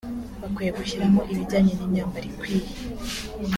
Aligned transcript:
bakwiye 0.41 0.71
gushyiramo 0.77 1.21
ibijyanye 1.31 1.71
n’imyambaro 1.75 2.25
ikwiye 2.31 2.69